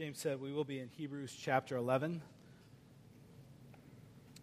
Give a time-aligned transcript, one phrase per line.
[0.00, 2.22] James said, we will be in Hebrews chapter 11.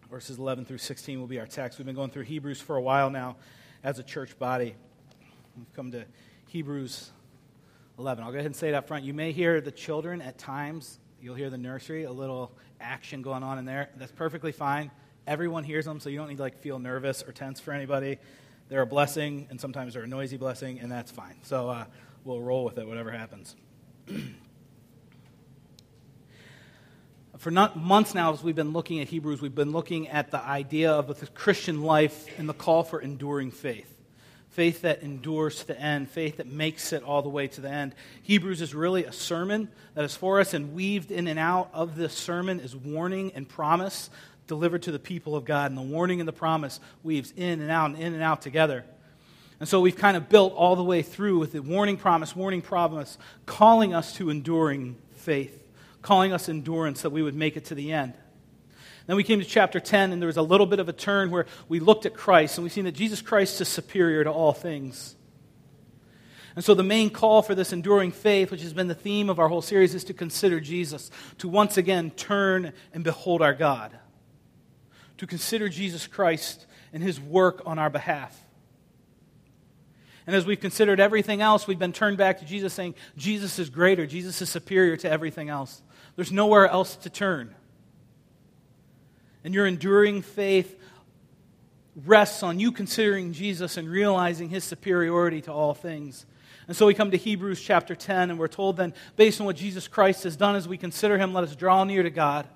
[0.08, 1.80] Verses 11 through 16 will be our text.
[1.80, 3.34] We've been going through Hebrews for a while now
[3.82, 4.76] as a church body.
[5.56, 6.04] We've come to
[6.46, 7.10] Hebrews
[7.98, 8.22] 11.
[8.22, 9.04] I'll go ahead and say it up front.
[9.04, 13.42] You may hear the children at times, you'll hear the nursery, a little action going
[13.42, 13.88] on in there.
[13.96, 14.92] That's perfectly fine.
[15.26, 18.18] Everyone hears them, so you don't need to like feel nervous or tense for anybody.
[18.68, 21.34] They're a blessing, and sometimes they're a noisy blessing, and that's fine.
[21.42, 21.86] So uh,
[22.22, 23.56] we'll roll with it, whatever happens.
[27.38, 30.90] for months now, as we've been looking at Hebrews, we've been looking at the idea
[30.90, 33.94] of the Christian life and the call for enduring faith.
[34.50, 37.70] Faith that endures to the end, faith that makes it all the way to the
[37.70, 37.94] end.
[38.24, 41.94] Hebrews is really a sermon that is for us, and weaved in and out of
[41.94, 44.10] this sermon is warning and promise
[44.48, 45.70] delivered to the people of God.
[45.70, 48.84] And the warning and the promise weaves in and out and in and out together.
[49.60, 52.62] And so we've kind of built all the way through with the warning promise, warning
[52.62, 53.16] promise,
[53.46, 55.67] calling us to enduring faith
[56.02, 58.14] calling us endurance that we would make it to the end.
[59.06, 61.30] Then we came to chapter 10, and there was a little bit of a turn
[61.30, 64.52] where we looked at Christ, and we've seen that Jesus Christ is superior to all
[64.52, 65.16] things.
[66.54, 69.38] And so, the main call for this enduring faith, which has been the theme of
[69.38, 73.96] our whole series, is to consider Jesus, to once again turn and behold our God,
[75.18, 78.38] to consider Jesus Christ and his work on our behalf.
[80.26, 83.70] And as we've considered everything else, we've been turned back to Jesus, saying, Jesus is
[83.70, 85.80] greater, Jesus is superior to everything else.
[86.18, 87.54] There's nowhere else to turn.
[89.44, 90.76] And your enduring faith
[91.94, 96.26] rests on you considering Jesus and realizing his superiority to all things.
[96.66, 99.54] And so we come to Hebrews chapter 10, and we're told then, based on what
[99.54, 102.48] Jesus Christ has done, as we consider him, let us draw near to God.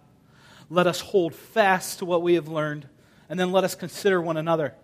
[0.69, 2.89] Let us hold fast to what we have learned,
[3.29, 4.75] and then let us consider one another.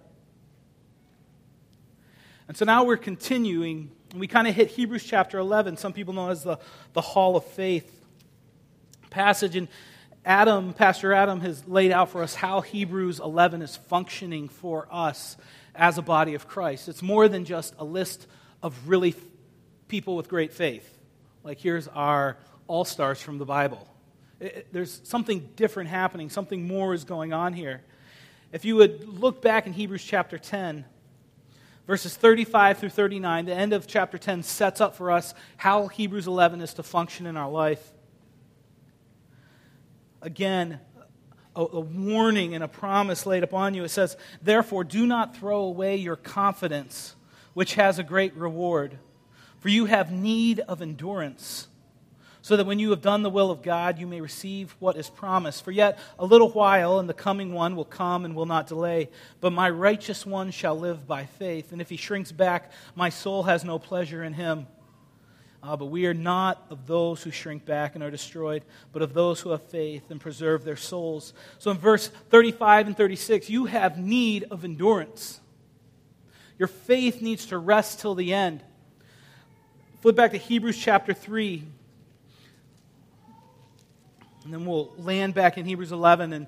[2.46, 3.90] And so now we're continuing.
[4.14, 5.78] We kind of hit Hebrews chapter 11.
[5.78, 6.60] Some people know as the,
[6.92, 7.97] the Hall of Faith
[9.10, 9.56] passage.
[9.56, 9.68] And
[10.24, 15.36] Adam, Pastor Adam, has laid out for us how Hebrews 11 is functioning for us
[15.74, 16.88] as a body of Christ.
[16.88, 18.26] It's more than just a list
[18.62, 19.14] of really
[19.86, 20.98] people with great faith.
[21.44, 22.36] Like, here's our
[22.66, 23.88] all stars from the Bible.
[24.40, 27.80] It, there's something different happening, something more is going on here.
[28.52, 30.84] If you would look back in Hebrews chapter 10,
[31.86, 36.26] verses 35 through 39, the end of chapter 10 sets up for us how Hebrews
[36.26, 37.92] 11 is to function in our life
[40.20, 40.80] again
[41.58, 43.82] a, a, warning and a promise laid upon you.
[43.82, 47.16] It says, Therefore, do not throw away your confidence,
[47.52, 48.98] which has a great reward,
[49.58, 51.66] for you have need of endurance.
[52.40, 55.10] So that when you have done the will of God, you may receive what is
[55.10, 55.64] promised.
[55.64, 59.10] For yet a little while, and the coming one will come and will not delay.
[59.40, 61.72] But my righteous one shall live by faith.
[61.72, 64.68] And if he shrinks back, my soul has no pleasure in him.
[65.62, 69.12] Uh, but we are not of those who shrink back and are destroyed, but of
[69.12, 71.32] those who have faith and preserve their souls.
[71.58, 75.40] So in verse 35 and 36, you have need of endurance.
[76.58, 78.62] Your faith needs to rest till the end.
[80.00, 81.64] Flip back to Hebrews chapter 3.
[84.44, 86.46] And then we'll land back in Hebrews 11 and,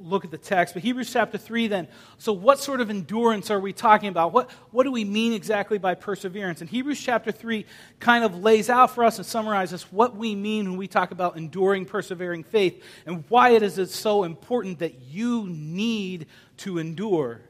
[0.00, 0.74] look at the text.
[0.74, 1.88] But Hebrews chapter 3, then.
[2.18, 4.32] So, what sort of endurance are we talking about?
[4.32, 6.60] What, what do we mean exactly by perseverance?
[6.60, 7.66] And Hebrews chapter 3
[8.00, 11.36] kind of lays out for us and summarizes what we mean when we talk about
[11.36, 16.26] enduring, persevering faith and why it is so important that you need
[16.58, 17.40] to endure.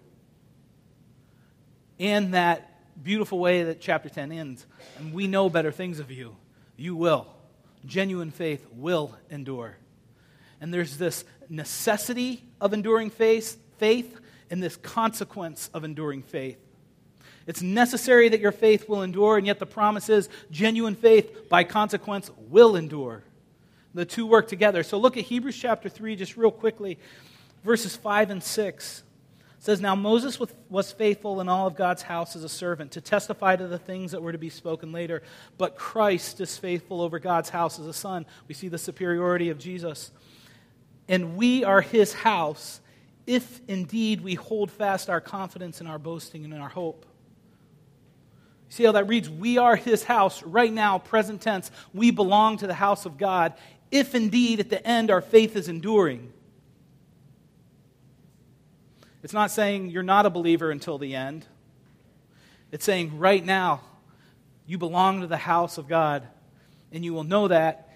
[1.98, 4.66] In that beautiful way that chapter 10 ends.
[4.98, 6.36] And we know better things of you.
[6.76, 7.26] You will.
[7.84, 9.76] Genuine faith will endure.
[10.60, 14.18] And there's this necessity of enduring faith, faith
[14.50, 16.58] and this consequence of enduring faith.
[17.46, 21.64] It's necessary that your faith will endure, and yet the promise is genuine faith, by
[21.64, 23.22] consequence, will endure.
[23.94, 24.82] The two work together.
[24.82, 26.98] So look at Hebrews chapter 3 just real quickly,
[27.64, 29.02] verses 5 and 6.
[29.58, 33.00] It says, Now Moses was faithful in all of God's house as a servant to
[33.00, 35.22] testify to the things that were to be spoken later,
[35.56, 38.26] but Christ is faithful over God's house as a son.
[38.48, 40.10] We see the superiority of Jesus
[41.08, 42.80] and we are his house
[43.26, 47.06] if indeed we hold fast our confidence and our boasting and in our hope.
[48.68, 49.30] See how that reads?
[49.30, 51.70] We are his house right now, present tense.
[51.94, 53.54] We belong to the house of God
[53.90, 56.32] if indeed at the end our faith is enduring.
[59.22, 61.46] It's not saying you're not a believer until the end.
[62.70, 63.80] It's saying right now
[64.66, 66.26] you belong to the house of God,
[66.92, 67.88] and you will know that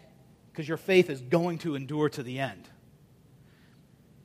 [0.50, 2.69] because your faith is going to endure to the end.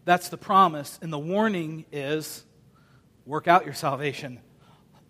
[0.06, 1.00] That's the promise.
[1.02, 2.46] And the warning is
[3.26, 4.40] work out your salvation.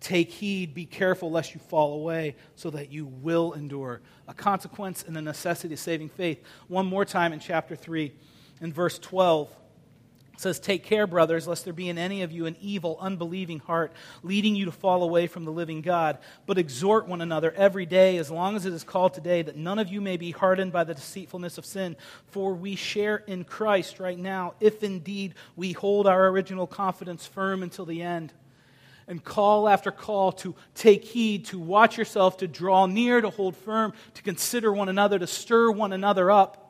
[0.00, 4.02] Take heed, be careful lest you fall away, so that you will endure.
[4.28, 6.42] A consequence and a necessity of saving faith.
[6.68, 8.12] One more time in chapter 3,
[8.60, 9.54] in verse 12.
[10.36, 13.58] It says, Take care, brothers, lest there be in any of you an evil, unbelieving
[13.60, 13.92] heart,
[14.22, 16.18] leading you to fall away from the living God.
[16.44, 19.78] But exhort one another every day, as long as it is called today, that none
[19.78, 21.96] of you may be hardened by the deceitfulness of sin.
[22.26, 27.62] For we share in Christ right now, if indeed we hold our original confidence firm
[27.62, 28.34] until the end.
[29.08, 33.56] And call after call to take heed, to watch yourself, to draw near, to hold
[33.56, 36.65] firm, to consider one another, to stir one another up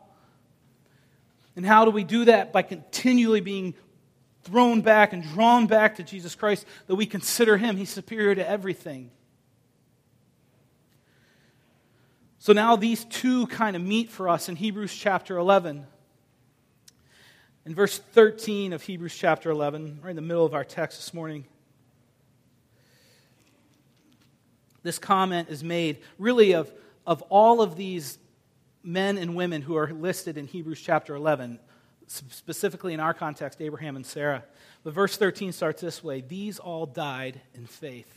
[1.56, 2.53] and how do we do that?
[2.53, 3.75] By continually being
[4.43, 7.76] thrown back and drawn back to Jesus Christ, that we consider Him.
[7.76, 9.11] He's superior to everything.
[12.38, 15.87] So now these two kind of meet for us in Hebrews chapter 11.
[17.64, 21.12] In verse 13 of Hebrews chapter 11, right in the middle of our text this
[21.12, 21.44] morning,
[24.85, 26.73] this comment is made really of,
[27.05, 28.19] of all of these
[28.87, 31.59] men and women who are listed in Hebrews chapter 11,
[32.06, 34.44] specifically in our context, Abraham and Sarah.
[34.85, 38.12] But verse 13 starts this way These all died in faith.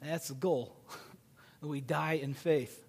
[0.00, 0.76] That's the goal.
[1.60, 2.84] we die in faith.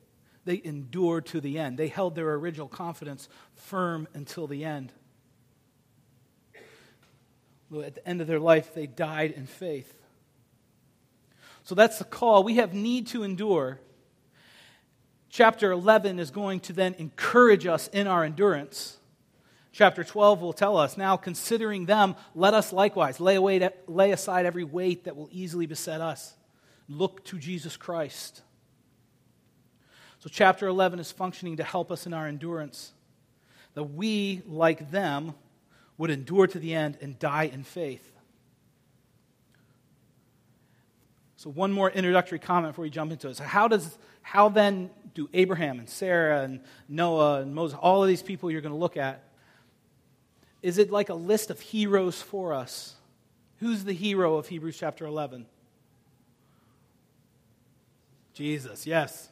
[0.46, 4.92] They endured to the end, they held their original confidence firm until the end.
[7.74, 9.92] At the end of their life, they died in faith.
[11.64, 12.44] So that's the call.
[12.44, 13.80] We have need to endure
[15.34, 18.98] Chapter 11 is going to then encourage us in our endurance.
[19.72, 24.46] Chapter 12 will tell us, now considering them, let us likewise lay, away, lay aside
[24.46, 26.36] every weight that will easily beset us.
[26.88, 28.44] Look to Jesus Christ.
[30.20, 32.94] So, chapter 11 is functioning to help us in our endurance.
[33.74, 35.34] That we, like them,
[35.98, 38.13] would endure to the end and die in faith.
[41.44, 43.36] So, one more introductory comment before we jump into it.
[43.36, 48.08] So, how, does, how then do Abraham and Sarah and Noah and Moses, all of
[48.08, 49.26] these people you're going to look at,
[50.62, 52.96] is it like a list of heroes for us?
[53.58, 55.46] Who's the hero of Hebrews chapter 11?
[58.34, 59.28] Jesus, yes.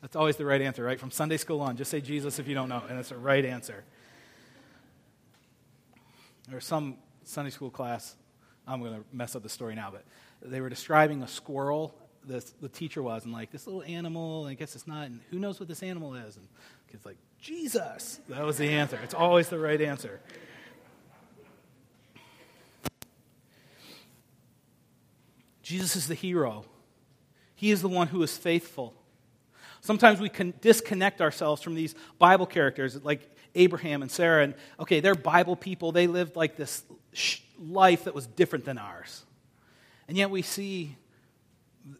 [0.00, 0.98] That's always the right answer, right?
[0.98, 3.44] From Sunday school on, just say Jesus if you don't know, and that's the right
[3.44, 3.84] answer.
[6.52, 8.16] Or some Sunday school class,
[8.66, 10.04] I'm going to mess up the story now, but
[10.44, 11.94] they were describing a squirrel
[12.26, 15.38] the, the teacher was, and like, this little animal, I guess it's not, and who
[15.38, 16.36] knows what this animal is?
[16.36, 16.46] And
[16.90, 18.20] kid's like, Jesus!
[18.28, 18.98] That was the answer.
[19.02, 20.20] It's always the right answer.
[25.62, 26.64] Jesus is the hero.
[27.54, 28.94] He is the one who is faithful.
[29.80, 34.44] Sometimes we can disconnect ourselves from these Bible characters like Abraham and Sarah.
[34.44, 35.92] And okay, they're Bible people.
[35.92, 36.82] They lived like this
[37.58, 39.24] life that was different than ours.
[40.08, 40.96] And yet we see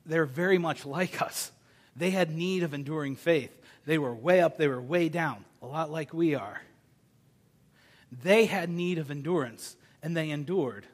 [0.04, 1.52] they're very much like us.
[1.96, 3.56] They had need of enduring faith.
[3.86, 6.62] They were way up, they were way down, a lot like we are.
[8.22, 10.86] They had need of endurance, and they endured.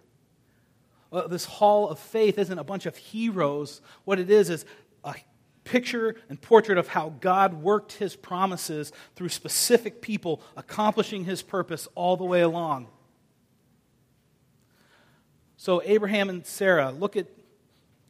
[1.11, 3.81] Well, this hall of faith isn't a bunch of heroes.
[4.05, 4.65] What it is is
[5.05, 5.15] a
[5.65, 11.89] picture and portrait of how God worked his promises through specific people accomplishing his purpose
[11.95, 12.89] all the way along.
[15.61, 17.27] So, Abraham and Sarah, look at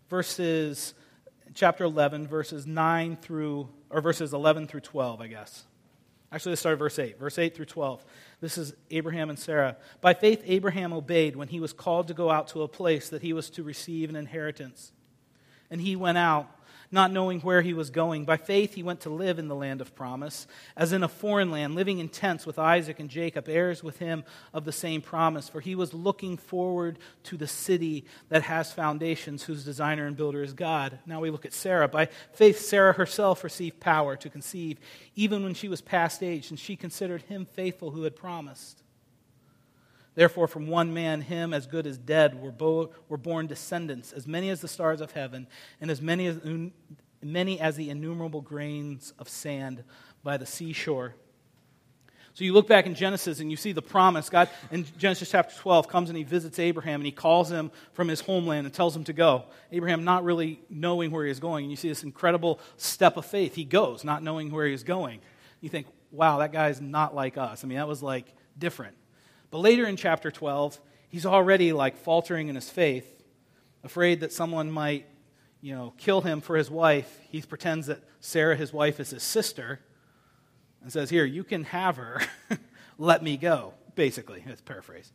[0.09, 0.95] verses,
[1.53, 5.65] chapter 11, verses 9 through, or verses 11 through 12, I guess.
[6.31, 7.19] Actually, let's start at verse 8.
[7.19, 8.05] Verse 8 through 12.
[8.41, 9.77] This is Abraham and Sarah.
[10.01, 13.23] By faith, Abraham obeyed when he was called to go out to a place that
[13.23, 14.93] he was to receive an inheritance.
[15.73, 16.49] And he went out
[16.93, 18.25] not knowing where he was going.
[18.25, 21.51] By faith, he went to live in the land of promise, as in a foreign
[21.51, 25.49] land, living in tents with Isaac and Jacob, heirs with him of the same promise.
[25.49, 30.43] For he was looking forward to the city that has foundations, whose designer and builder
[30.43, 30.99] is God.
[31.07, 31.89] Now we look at Sarah.
[31.89, 34.79] By faith, Sarah herself received power to conceive,
[35.15, 38.83] even when she was past age, and she considered him faithful who had promised.
[40.15, 44.27] Therefore, from one man, him as good as dead, were, bo- were born descendants, as
[44.27, 45.47] many as the stars of heaven,
[45.81, 46.73] and as many as, un-
[47.23, 49.85] many as the innumerable grains of sand
[50.23, 51.15] by the seashore.
[52.33, 54.31] So you look back in Genesis and you see the promise.
[54.31, 58.09] God, in Genesis chapter 12, comes and he visits Abraham and he calls him from
[58.09, 59.45] his homeland and tells him to go.
[59.73, 61.65] Abraham, not really knowing where he is going.
[61.65, 63.55] And you see this incredible step of faith.
[63.55, 65.21] He goes, not knowing where he is going.
[65.61, 67.65] You think, wow, that guy's not like us.
[67.65, 68.27] I mean, that was like
[68.57, 68.97] different.
[69.51, 73.23] But later in chapter 12, he's already like faltering in his faith,
[73.83, 75.07] afraid that someone might,
[75.61, 77.19] you know, kill him for his wife.
[77.31, 79.81] He pretends that Sarah, his wife, is his sister
[80.83, 82.21] and says, Here, you can have her.
[82.99, 84.43] Let me go, basically.
[84.47, 85.13] That's paraphrase.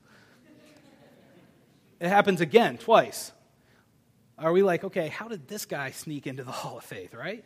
[2.00, 3.32] It happens again, twice.
[4.38, 7.46] Are we like, okay, how did this guy sneak into the hall of faith, right?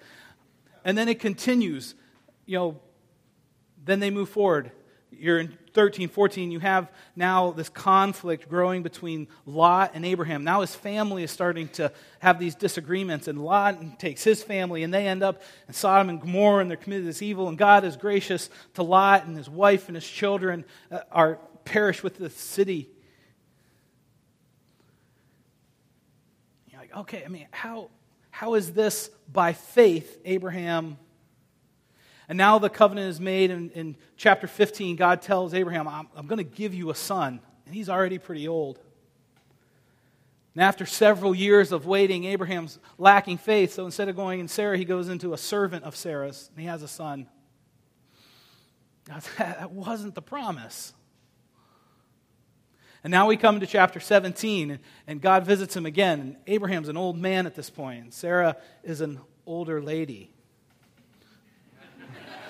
[0.84, 1.94] And then it continues.
[2.46, 2.80] You know,
[3.84, 4.72] then they move forward.
[5.12, 6.52] You're in 13, 14.
[6.52, 10.44] You have now this conflict growing between Lot and Abraham.
[10.44, 14.94] Now his family is starting to have these disagreements, and Lot takes his family, and
[14.94, 17.48] they end up in Sodom and Gomorrah, and they're committed this evil.
[17.48, 22.04] And God is gracious to Lot, and his wife and his children uh, are perish
[22.04, 22.90] with the city.
[26.72, 27.90] You're like, okay, I mean, how,
[28.32, 30.98] how is this by faith, Abraham?
[32.30, 33.50] And now the covenant is made.
[33.50, 37.42] In, in chapter 15, God tells Abraham, I'm, I'm going to give you a son.
[37.66, 38.80] And he's already pretty old.
[40.54, 43.74] And after several years of waiting, Abraham's lacking faith.
[43.74, 46.68] So instead of going in Sarah, he goes into a servant of Sarah's, and he
[46.68, 47.28] has a son.
[49.40, 50.94] That wasn't the promise.
[53.04, 56.20] And now we come to chapter 17, and God visits him again.
[56.20, 60.32] And Abraham's an old man at this point, and Sarah is an older lady.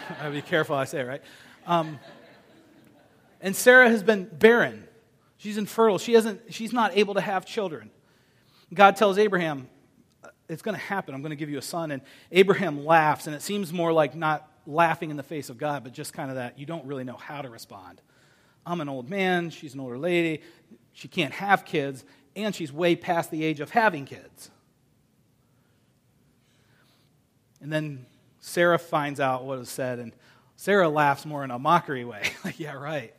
[0.20, 1.22] I gotta be careful I say it, right?
[1.68, 2.00] Um,
[3.42, 4.88] and Sarah has been barren.
[5.38, 5.98] She's infertile.
[5.98, 7.92] She hasn't, she's not able to have children.
[8.74, 9.70] God tells Abraham,
[10.48, 11.14] It's going to happen.
[11.14, 11.92] I'm going to give you a son.
[11.92, 12.02] And
[12.32, 15.94] Abraham laughs, and it seems more like not laughing in the face of God, but
[15.94, 18.02] just kind of that you don't really know how to respond.
[18.66, 19.50] I'm an old man.
[19.50, 20.42] She's an older lady.
[20.92, 22.04] She can't have kids,
[22.36, 24.52] and she's way past the age of having kids.
[27.62, 28.06] And then
[28.40, 30.14] Sarah finds out what was said, and
[30.56, 32.24] Sarah laughs more in a mockery way.
[32.44, 33.14] like, yeah, right.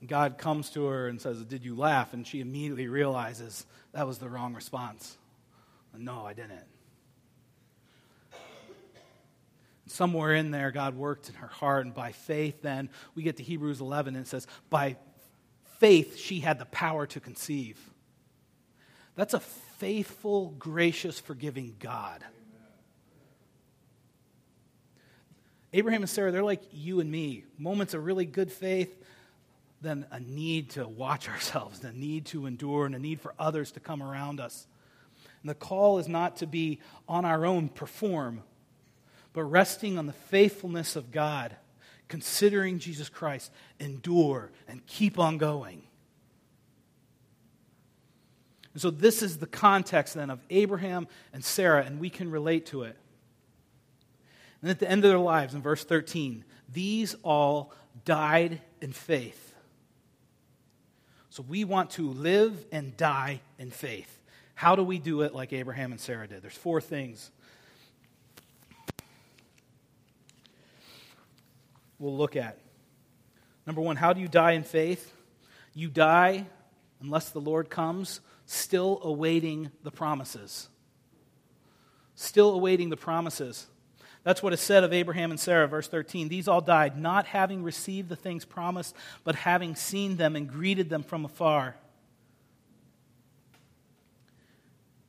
[0.00, 2.12] And God comes to her and says, Did you laugh?
[2.12, 5.16] And she immediately realizes that was the wrong response.
[5.96, 6.64] No, I didn't.
[9.86, 13.42] Somewhere in there, God worked in her heart, and by faith, then we get to
[13.42, 14.96] Hebrews 11, and it says, By
[15.78, 17.78] faith, she had the power to conceive.
[19.16, 22.24] That's a faithful, gracious, forgiving God.
[25.72, 27.44] Abraham and Sarah, they're like you and me.
[27.58, 28.94] Moments of really good faith,
[29.80, 33.72] then a need to watch ourselves, a need to endure, and a need for others
[33.72, 34.66] to come around us.
[35.42, 38.42] And the call is not to be on our own, perform,
[39.32, 41.56] but resting on the faithfulness of God,
[42.08, 43.50] considering Jesus Christ,
[43.80, 45.82] endure, and keep on going.
[48.74, 52.66] And so, this is the context then of Abraham and Sarah, and we can relate
[52.66, 52.96] to it.
[54.62, 59.54] And at the end of their lives, in verse 13, these all died in faith.
[61.30, 64.20] So we want to live and die in faith.
[64.54, 66.42] How do we do it like Abraham and Sarah did?
[66.42, 67.30] There's four things.
[71.98, 72.58] We'll look at.
[73.66, 75.12] Number one, how do you die in faith?
[75.74, 76.46] You die
[77.00, 80.68] unless the Lord comes, still awaiting the promises.
[82.14, 83.66] Still awaiting the promises.
[84.24, 86.28] That's what is said of Abraham and Sarah, verse 13.
[86.28, 90.88] These all died, not having received the things promised, but having seen them and greeted
[90.88, 91.74] them from afar.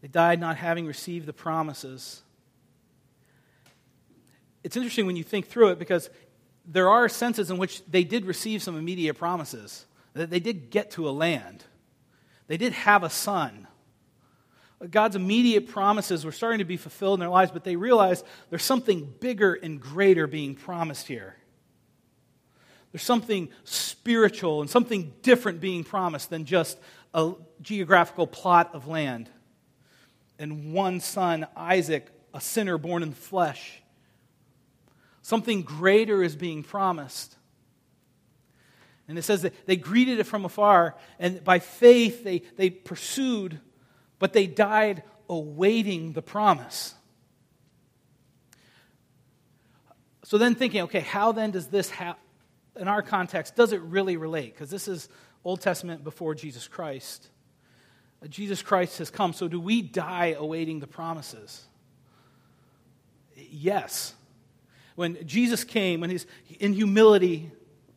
[0.01, 2.24] They died not having received the promises.
[4.63, 6.10] It's interesting when you think through it because
[6.65, 9.86] there are senses in which they did receive some immediate promises.
[10.13, 11.63] That they did get to a land.
[12.48, 13.67] They did have a son.
[14.90, 18.63] God's immediate promises were starting to be fulfilled in their lives, but they realized there's
[18.63, 21.36] something bigger and greater being promised here.
[22.92, 26.78] There's something spiritual and something different being promised than just
[27.13, 29.30] a geographical plot of land.
[30.38, 33.82] And one son, Isaac, a sinner born in flesh.
[35.22, 37.36] Something greater is being promised.
[39.08, 43.60] And it says that they greeted it from afar, and by faith they, they pursued
[44.24, 46.96] but they died awaiting the promise.
[50.24, 52.24] So then thinking, okay, how then does this happen?
[52.77, 54.53] In our context, does it really relate?
[54.53, 55.10] Because this is
[55.44, 57.27] Old Testament before Jesus Christ.
[58.24, 59.34] Uh, Jesus Christ has come.
[59.34, 61.65] So do we die awaiting the promises?
[63.36, 64.13] Yes.
[64.96, 66.25] When Jesus came, when he's
[66.62, 67.51] in humility,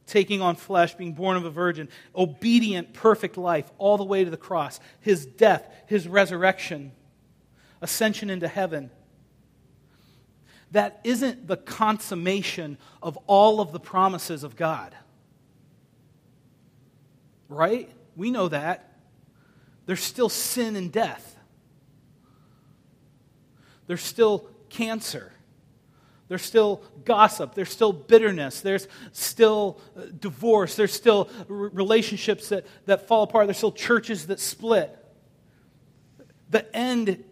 [0.06, 4.30] taking on flesh, being born of a virgin, obedient, perfect life, all the way to
[4.30, 6.92] the cross, his death, his resurrection,
[7.80, 8.90] ascension into heaven.
[10.72, 14.94] That isn't the consummation of all of the promises of God.
[17.48, 17.90] Right?
[18.16, 18.92] We know that.
[19.86, 21.36] There's still sin and death.
[23.86, 25.32] There's still cancer.
[26.28, 27.54] There's still gossip.
[27.54, 28.60] There's still bitterness.
[28.60, 30.74] There's still uh, divorce.
[30.74, 33.46] There's still relationships that, that fall apart.
[33.46, 34.96] There's still churches that split.
[36.50, 37.22] The end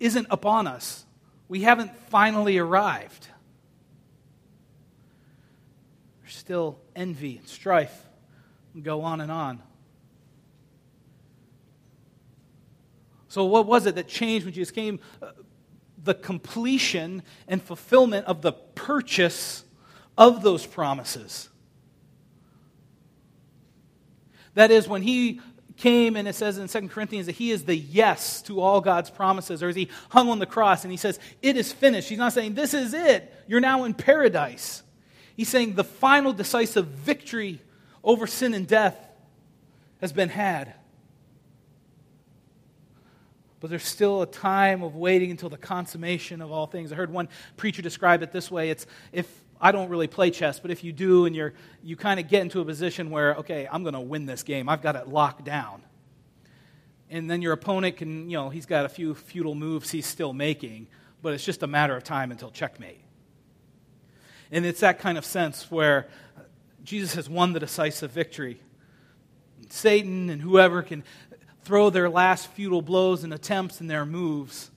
[0.00, 1.04] isn't upon us.
[1.48, 3.28] We haven't finally arrived.
[6.22, 8.04] There's still envy and strife
[8.74, 9.62] and go on and on.
[13.28, 15.00] So, what was it that changed when Jesus came?
[16.04, 19.64] The completion and fulfillment of the purchase
[20.16, 21.48] of those promises.
[24.54, 25.40] That is, when he
[25.76, 29.10] came and it says in 2 Corinthians that he is the yes to all God's
[29.10, 32.08] promises, or as he hung on the cross and he says, It is finished.
[32.08, 33.32] He's not saying, This is it.
[33.46, 34.82] You're now in paradise.
[35.36, 37.60] He's saying the final decisive victory
[38.04, 38.96] over sin and death
[40.00, 40.74] has been had.
[43.64, 46.92] But there's still a time of waiting until the consummation of all things.
[46.92, 49.26] I heard one preacher describe it this way it's if
[49.58, 52.42] I don't really play chess, but if you do and you're, you kind of get
[52.42, 55.44] into a position where, okay, I'm going to win this game, I've got it locked
[55.46, 55.80] down.
[57.08, 60.34] And then your opponent can, you know, he's got a few futile moves he's still
[60.34, 60.86] making,
[61.22, 63.00] but it's just a matter of time until checkmate.
[64.50, 66.08] And it's that kind of sense where
[66.82, 68.60] Jesus has won the decisive victory.
[69.70, 71.04] Satan and whoever can
[71.64, 74.70] throw their last futile blows and attempts and their moves,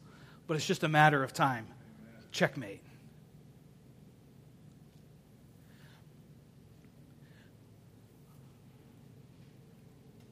[0.48, 1.68] but it's just a matter of time.
[2.32, 2.82] Checkmate.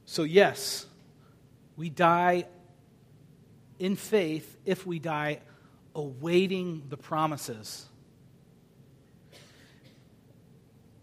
[0.06, 0.86] So, yes,
[1.76, 2.46] we die
[3.80, 5.42] in faith if we die
[5.94, 7.86] awaiting the promises.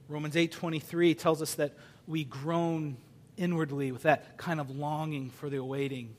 [0.08, 1.74] Romans 8:23 tells us that
[2.06, 2.96] we groan
[3.36, 6.14] inwardly with that kind of longing for the awaiting.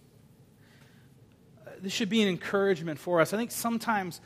[1.65, 3.33] Uh, this should be an encouragement for us.
[3.33, 4.21] I think sometimes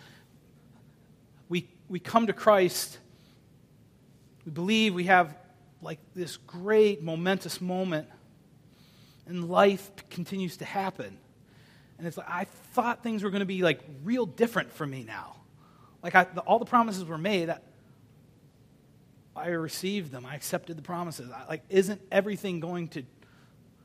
[1.49, 2.97] we, we come to Christ,
[4.45, 5.35] we believe we have
[5.81, 8.07] like this great momentous moment,
[9.27, 11.17] and life continues to happen.
[11.97, 15.03] And it's like, I thought things were going to be like real different for me
[15.03, 15.35] now.
[16.03, 17.53] Like I, the, all the promises were made.
[19.37, 20.25] I received them.
[20.25, 21.29] I accepted the promises.
[21.31, 23.03] I, like, isn't everything going to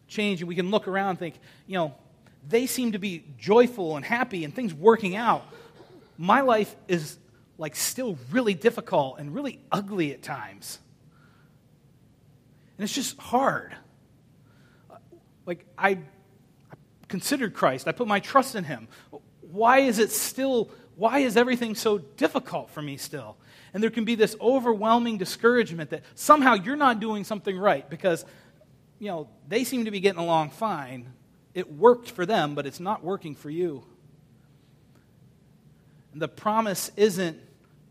[0.09, 0.41] change?
[0.41, 1.35] And we can look around and think,
[1.67, 1.95] you know,
[2.49, 5.45] they seem to be joyful and happy and things working out.
[6.19, 7.19] My life is
[7.59, 10.79] like still really difficult and really ugly at times.
[12.77, 13.77] And it's just hard.
[14.91, 14.97] Uh,
[15.47, 16.77] like, I, I
[17.09, 18.89] considered Christ, I put my trust in Him.
[19.41, 23.37] Why is it still, why is everything so difficult for me still?
[23.75, 28.25] And there can be this overwhelming discouragement that somehow you're not doing something right because,
[28.99, 31.13] you know, they seem to be getting along fine.
[31.55, 33.85] It worked for them, but it's not working for you.
[36.13, 37.39] And the promise isn't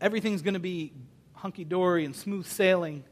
[0.00, 0.92] everything's going to be
[1.34, 3.02] hunky dory and smooth sailing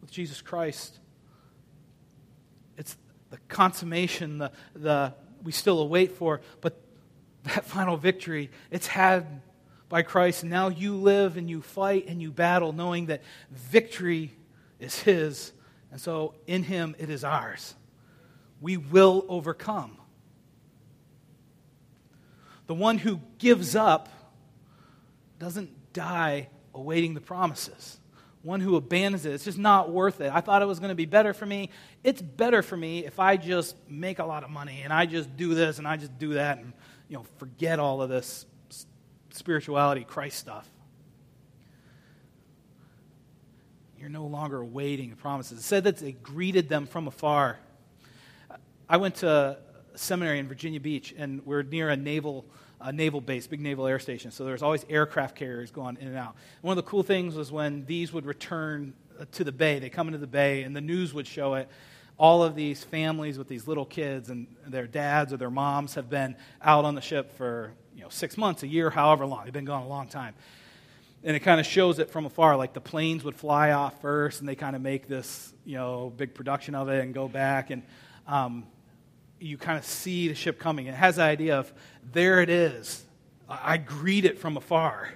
[0.00, 0.98] with Jesus Christ.
[2.78, 2.96] It's
[3.30, 6.80] the consummation, the, the we still await for, but
[7.48, 9.40] that final victory, it's had
[9.88, 10.42] by Christ.
[10.42, 14.32] And now you live and you fight and you battle knowing that victory
[14.78, 15.52] is His.
[15.90, 17.74] And so in Him it is ours.
[18.60, 19.96] We will overcome.
[22.66, 24.08] The one who gives up
[25.38, 27.98] doesn't die awaiting the promises.
[28.42, 30.30] One who abandons it, it's just not worth it.
[30.32, 31.70] I thought it was going to be better for me.
[32.04, 35.36] It's better for me if I just make a lot of money and I just
[35.36, 36.72] do this and I just do that and
[37.08, 38.46] you know forget all of this
[39.30, 40.68] spirituality, Christ stuff.
[43.98, 45.58] You're no longer awaiting the promises.
[45.58, 47.58] It said that they greeted them from afar.
[48.88, 49.56] I went to a
[49.96, 52.46] seminary in Virginia Beach, and we're near a naval,
[52.80, 54.30] a naval base, big naval air station.
[54.30, 56.36] So there's always aircraft carriers going in and out.
[56.62, 59.90] One of the cool things was when these would return uh, to the bay, they
[59.90, 61.68] come into the bay, and the news would show it.
[62.18, 66.10] All of these families with these little kids and their dads or their moms have
[66.10, 69.44] been out on the ship for you know, six months, a year, however long.
[69.44, 70.34] They've been gone a long time.
[71.24, 74.40] And it kind of shows it from afar, like the planes would fly off first,
[74.40, 77.70] and they kind of make this, you know, big production of it and go back,
[77.70, 77.82] and
[78.26, 78.64] um,
[79.40, 80.86] you kind of see the ship coming.
[80.86, 81.72] It has the idea of
[82.12, 83.04] there it is.
[83.48, 85.10] I greet it from afar.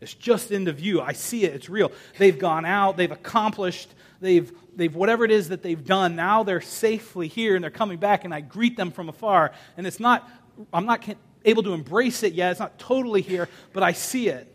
[0.00, 1.00] It's just into view.
[1.00, 1.54] I see it.
[1.54, 1.92] It's real.
[2.18, 2.96] They've gone out.
[2.96, 3.92] They've accomplished.
[4.20, 6.16] They've, they've whatever it is that they've done.
[6.16, 9.52] Now they're safely here and they're coming back, and I greet them from afar.
[9.76, 10.28] And it's not.
[10.72, 11.04] I'm not
[11.44, 12.50] able to embrace it yet.
[12.50, 14.46] It's not totally here, but I see it.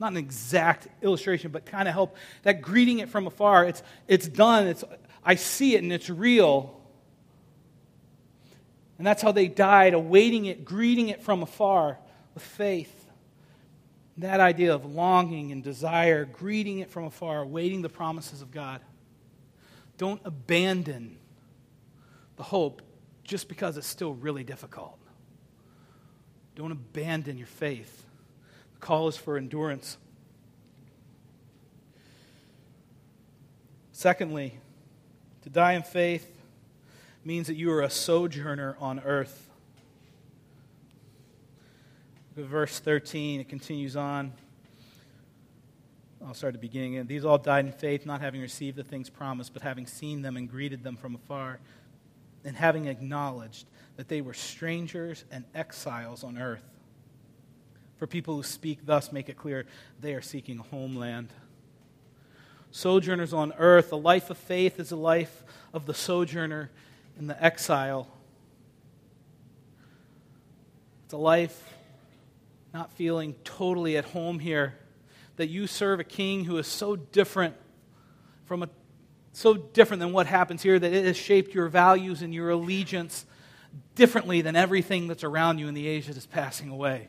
[0.00, 2.16] Not an exact illustration, but kind of help.
[2.42, 4.66] That greeting it from afar, it's, it's done.
[4.66, 4.84] It's,
[5.24, 6.80] I see it and it's real.
[8.98, 11.98] And that's how they died, awaiting it, greeting it from afar
[12.34, 12.92] with faith.
[14.18, 18.80] That idea of longing and desire, greeting it from afar, awaiting the promises of God.
[20.04, 21.16] Don't abandon
[22.36, 22.82] the hope
[23.22, 24.98] just because it's still really difficult.
[26.54, 28.04] Don't abandon your faith.
[28.74, 29.96] The call is for endurance.
[33.92, 34.58] Secondly,
[35.40, 36.30] to die in faith
[37.24, 39.48] means that you are a sojourner on earth.
[42.36, 44.34] verse 13, it continues on.
[46.34, 46.94] I'll start at the beginning.
[46.94, 50.20] In these all died in faith, not having received the things promised, but having seen
[50.20, 51.60] them and greeted them from afar,
[52.44, 56.64] and having acknowledged that they were strangers and exiles on earth.
[57.98, 59.64] For people who speak thus make it clear
[60.00, 61.28] they are seeking a homeland.
[62.72, 66.68] Sojourners on earth, the life of faith is the life of the sojourner
[67.16, 68.08] and the exile.
[71.04, 71.74] It's a life
[72.72, 74.74] not feeling totally at home here,
[75.36, 77.54] that you serve a king who is so different
[78.44, 78.68] from a
[79.32, 83.26] so different than what happens here that it has shaped your values and your allegiance
[83.96, 87.08] differently than everything that's around you in the age that is passing away.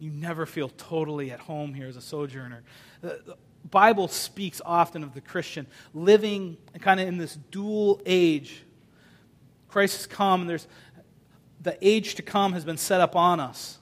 [0.00, 2.64] You never feel totally at home here as a sojourner.
[3.02, 3.36] The
[3.70, 8.64] Bible speaks often of the Christian living kind of in this dual age.
[9.68, 10.66] Christ has come, and there's
[11.60, 13.78] the age to come has been set up on us.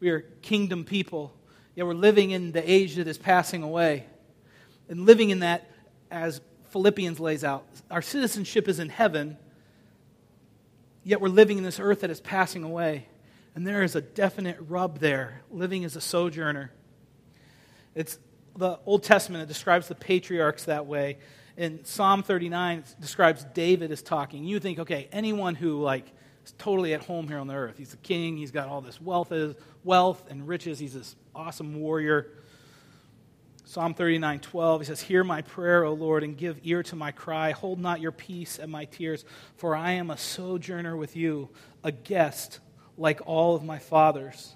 [0.00, 1.32] We are kingdom people,
[1.74, 4.06] yet we're living in the age that is passing away.
[4.88, 5.70] And living in that,
[6.10, 9.36] as Philippians lays out, our citizenship is in heaven,
[11.02, 13.08] yet we're living in this earth that is passing away.
[13.54, 16.72] And there is a definite rub there, living as a sojourner.
[17.94, 18.18] It's
[18.56, 21.18] the Old Testament, it describes the patriarchs that way.
[21.56, 24.44] In Psalm 39, it describes David as talking.
[24.44, 26.12] You think, okay, anyone who like
[26.44, 27.78] is totally at home here on the earth.
[27.78, 29.32] He's a king, he's got all this wealth,
[29.82, 32.28] wealth and riches, he's this awesome warrior.
[33.66, 37.12] Psalm 39, 12, he says, Hear my prayer, O Lord, and give ear to my
[37.12, 37.52] cry.
[37.52, 39.24] Hold not your peace at my tears,
[39.56, 41.48] for I am a sojourner with you,
[41.82, 42.60] a guest
[42.98, 44.54] like all of my fathers.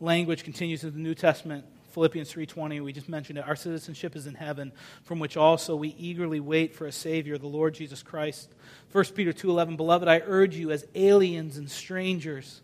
[0.00, 1.64] Language continues in the New Testament.
[1.96, 4.70] Philippians 3:20 we just mentioned it our citizenship is in heaven
[5.02, 8.50] from which also we eagerly wait for a savior the Lord Jesus Christ.
[8.92, 12.60] 1 Peter 2:11 beloved I urge you as aliens and strangers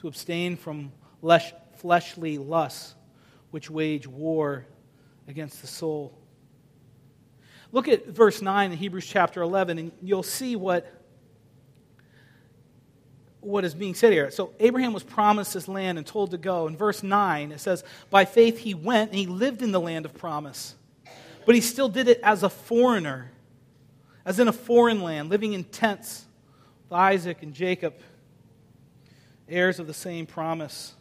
[0.00, 0.92] to abstain from
[1.76, 2.94] fleshly lusts
[3.52, 4.66] which wage war
[5.26, 6.12] against the soul.
[7.72, 11.01] Look at verse 9 in Hebrews chapter 11 and you'll see what
[13.42, 14.30] what is being said here.
[14.30, 16.68] So Abraham was promised this land and told to go.
[16.68, 20.06] In verse 9, it says, By faith he went and he lived in the land
[20.06, 20.76] of promise.
[21.44, 23.32] But he still did it as a foreigner,
[24.24, 26.24] as in a foreign land, living in tents
[26.84, 27.94] with Isaac and Jacob,
[29.48, 30.94] heirs of the same promise.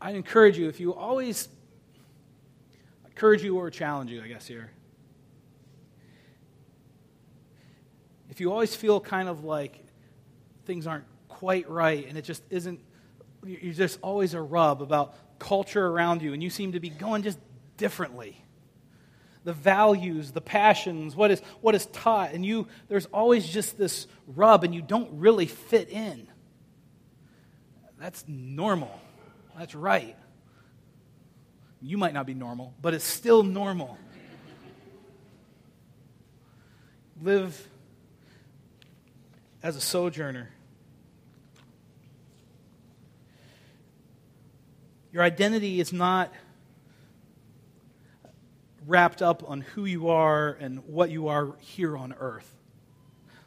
[0.00, 1.48] I encourage you, if you always,
[3.04, 4.70] encourage you or challenge you, I guess, here
[8.30, 9.84] if you always feel kind of like
[10.64, 12.80] things aren't quite right and it just isn't,
[13.44, 17.22] you're just always a rub about culture around you and you seem to be going
[17.22, 17.38] just
[17.76, 18.44] differently.
[19.44, 24.06] The values, the passions, what is, what is taught, and you, there's always just this
[24.26, 26.28] rub and you don't really fit in.
[27.98, 29.00] That's normal.
[29.56, 30.16] That's right.
[31.80, 33.96] You might not be normal, but it's still normal.
[37.22, 37.68] Live
[39.62, 40.50] as a sojourner.
[45.12, 46.32] Your identity is not
[48.86, 52.54] wrapped up on who you are and what you are here on earth.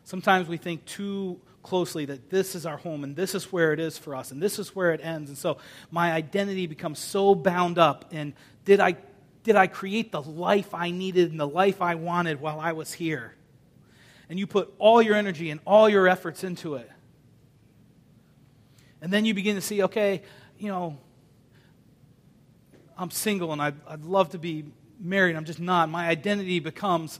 [0.03, 3.79] Sometimes we think too closely that this is our home and this is where it
[3.79, 5.29] is for us and this is where it ends.
[5.29, 5.57] And so
[5.89, 8.33] my identity becomes so bound up in
[8.65, 8.97] did I,
[9.43, 12.93] did I create the life I needed and the life I wanted while I was
[12.93, 13.35] here?
[14.31, 16.89] And you put all your energy and all your efforts into it.
[19.01, 20.21] And then you begin to see, okay,
[20.57, 20.97] you know,
[22.97, 24.63] I'm single and I'd, I'd love to be
[24.97, 25.35] married.
[25.35, 25.89] I'm just not.
[25.89, 27.19] My identity becomes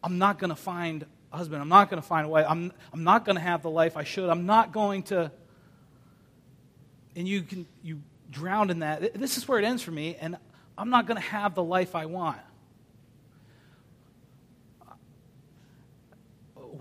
[0.00, 1.60] I'm not going to find a husband.
[1.60, 2.46] I'm not going to find a wife.
[2.48, 4.30] I'm, I'm not going to have the life I should.
[4.30, 5.32] I'm not going to.
[7.16, 9.14] And you can you drown in that.
[9.14, 10.36] This is where it ends for me, and
[10.78, 12.38] I'm not going to have the life I want.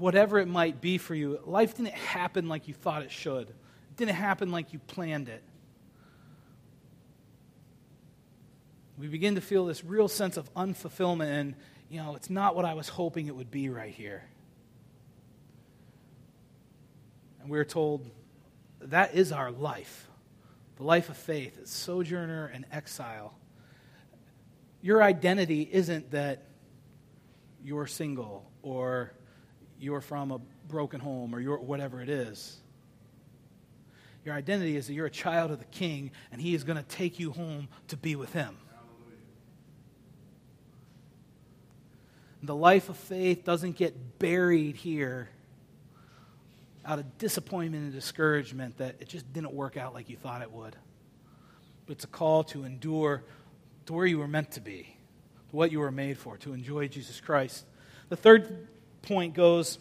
[0.03, 3.47] Whatever it might be for you, life didn't happen like you thought it should.
[3.47, 5.41] It didn't happen like you planned it.
[8.97, 11.55] We begin to feel this real sense of unfulfillment, and,
[11.89, 14.25] you know, it's not what I was hoping it would be right here.
[17.39, 18.05] And we're told
[18.81, 20.09] that is our life
[20.75, 23.35] the life of faith, it's sojourner and exile.
[24.81, 26.43] your identity isn't that
[27.63, 29.13] you're single or
[29.83, 32.57] you're from a broken home or you're whatever it is.
[34.25, 36.83] Your identity is that you're a child of the king and he is going to
[36.83, 38.57] take you home to be with him.
[42.41, 45.29] The life of faith doesn't get buried here
[46.85, 50.51] out of disappointment and discouragement that it just didn't work out like you thought it
[50.51, 50.75] would.
[51.85, 53.23] But it's a call to endure
[53.85, 54.95] to where you were meant to be,
[55.49, 57.65] to what you were made for, to enjoy Jesus Christ.
[58.09, 58.67] The third
[59.03, 59.79] point goes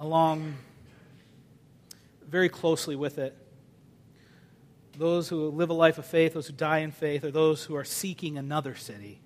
[0.00, 0.54] along
[2.26, 3.36] very closely with it.
[4.96, 7.76] Those who live a life of faith, those who die in faith, are those who
[7.76, 9.20] are seeking another city.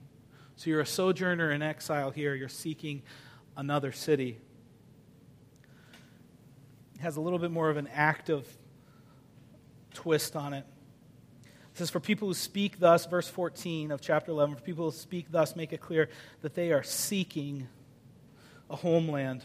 [0.57, 3.03] So you're a sojourner in exile here, you're seeking
[3.57, 4.37] another city.
[6.97, 8.47] It has a little bit more of an active
[9.95, 10.67] twist on it.
[11.45, 14.97] It says, For people who speak thus, verse 14 of chapter 11, for people who
[14.97, 16.11] speak thus, make it clear
[16.43, 17.69] that they are seeking
[18.71, 19.45] a homeland.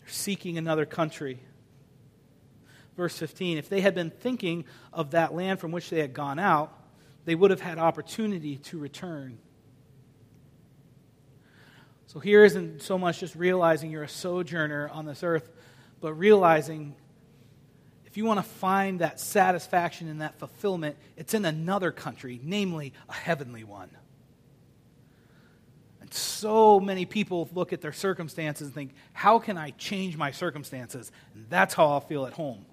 [0.00, 1.38] They're seeking another country.
[2.96, 6.38] Verse 15 If they had been thinking of that land from which they had gone
[6.38, 6.74] out,
[7.24, 9.38] they would have had opportunity to return.
[12.06, 15.48] So here isn't so much just realizing you're a sojourner on this earth,
[16.00, 16.94] but realizing
[18.06, 22.94] if you want to find that satisfaction and that fulfillment, it's in another country, namely
[23.10, 23.90] a heavenly one.
[26.08, 30.30] And so many people look at their circumstances and think, how can I change my
[30.30, 31.12] circumstances?
[31.34, 32.64] And that's how I'll feel at home.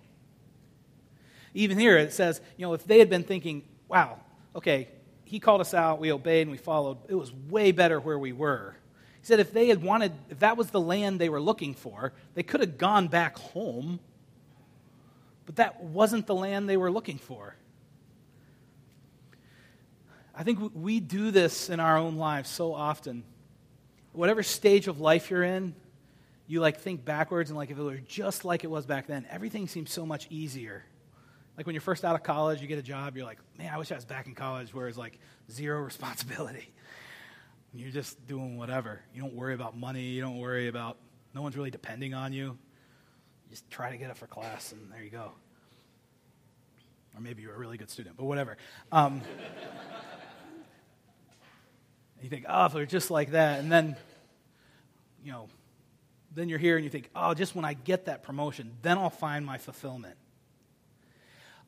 [1.53, 4.19] Even here, it says, you know, if they had been thinking, wow,
[4.55, 4.87] okay,
[5.25, 8.31] he called us out, we obeyed, and we followed, it was way better where we
[8.31, 8.77] were.
[9.19, 12.13] He said if they had wanted, if that was the land they were looking for,
[12.35, 13.99] they could have gone back home,
[15.45, 17.57] but that wasn't the land they were looking for.
[20.37, 23.23] I think we do this in our own lives so often.
[24.11, 25.75] Whatever stage of life you're in,
[26.47, 29.25] you like think backwards and like if it were just like it was back then,
[29.29, 30.83] everything seems so much easier.
[31.55, 33.77] Like when you're first out of college, you get a job, you're like, man, I
[33.77, 35.19] wish I was back in college where it's like
[35.49, 36.69] zero responsibility.
[37.73, 39.01] You're just doing whatever.
[39.13, 40.03] You don't worry about money.
[40.03, 40.97] You don't worry about,
[41.33, 42.45] no one's really depending on you.
[42.45, 45.31] You just try to get up for class, and there you go.
[47.15, 48.57] Or maybe you're a really good student, but whatever.
[48.91, 49.21] Um,
[52.25, 53.59] you think, oh, if they're just like that.
[53.59, 53.95] And then,
[55.23, 55.47] you know,
[56.33, 59.11] then you're here and you think, oh, just when I get that promotion, then I'll
[59.11, 60.15] find my fulfillment.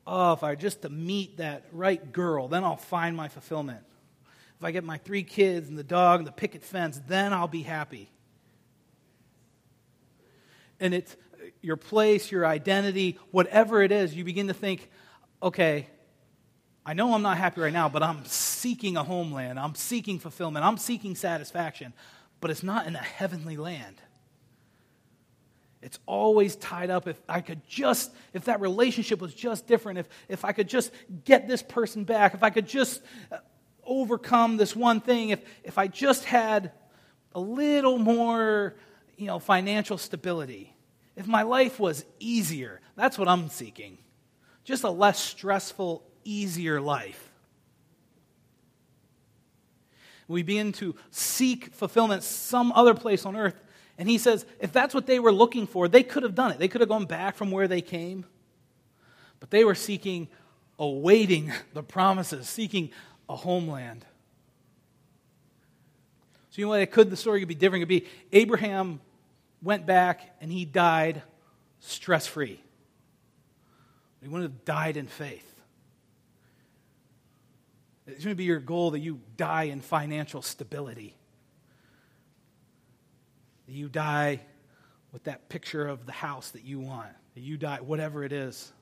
[0.04, 3.84] Oh, if I just to meet that right girl, then I'll find my fulfillment.
[4.58, 7.46] If I get my three kids and the dog and the picket fence, then I'll
[7.46, 8.10] be happy.
[10.80, 11.16] And it's
[11.62, 14.90] your place, your identity, whatever it is, you begin to think,
[15.40, 15.86] okay,
[16.88, 19.60] I know I'm not happy right now, but I'm seeking a homeland.
[19.60, 20.64] I'm seeking fulfillment.
[20.64, 21.92] I'm seeking satisfaction.
[22.40, 23.96] But it's not in a heavenly land.
[25.82, 27.06] It's always tied up.
[27.06, 30.90] If I could just, if that relationship was just different, if, if I could just
[31.26, 33.02] get this person back, if I could just
[33.84, 36.72] overcome this one thing, if, if I just had
[37.34, 38.76] a little more,
[39.18, 40.74] you know, financial stability,
[41.16, 43.98] if my life was easier, that's what I'm seeking.
[44.64, 47.28] Just a less stressful, easier life.
[50.28, 53.58] We begin to seek fulfillment some other place on earth.
[53.96, 56.58] And he says, if that's what they were looking for, they could have done it.
[56.58, 58.26] They could have gone back from where they came.
[59.40, 60.28] But they were seeking,
[60.78, 62.90] awaiting the promises, seeking
[63.28, 64.04] a homeland.
[66.50, 66.82] So, you know what?
[66.82, 67.82] It could, the story could be different.
[67.82, 69.00] It could be Abraham
[69.62, 71.22] went back and he died
[71.80, 72.60] stress free.
[74.20, 75.47] He wouldn't have died in faith.
[78.08, 81.14] It's going to be your goal that you die in financial stability.
[83.66, 84.40] That you die
[85.12, 87.10] with that picture of the house that you want.
[87.34, 88.72] That you die, whatever it is.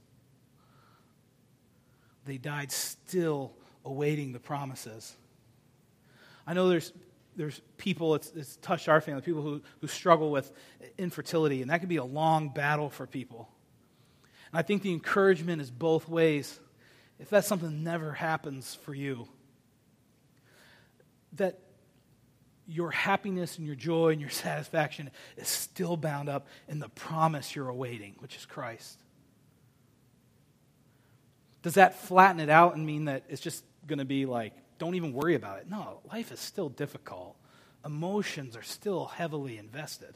[2.24, 3.52] They died still
[3.84, 5.14] awaiting the promises.
[6.46, 6.92] I know there's,
[7.36, 10.52] there's people, it's, it's touched our family, people who, who struggle with
[10.98, 13.48] infertility, and that can be a long battle for people.
[14.52, 16.58] And I think the encouragement is both ways.
[17.18, 19.29] If that's something that never happens for you,
[21.35, 21.59] that
[22.66, 27.55] your happiness and your joy and your satisfaction is still bound up in the promise
[27.55, 28.98] you're awaiting, which is Christ.
[31.62, 34.94] Does that flatten it out and mean that it's just going to be like, don't
[34.94, 35.70] even worry about it.
[35.70, 37.37] No, life is still difficult.
[37.85, 40.14] Emotions are still heavily invested.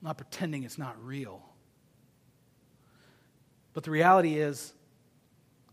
[0.00, 1.42] I'm not pretending it's not real.
[3.72, 4.72] But the reality is,